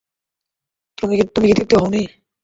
[0.97, 2.03] তুমি কি তৃপ্ত হওনি?